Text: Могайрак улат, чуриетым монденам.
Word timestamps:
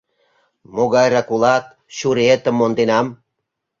Могайрак 0.75 1.29
улат, 1.35 1.65
чуриетым 1.95 2.55
монденам. 2.57 3.07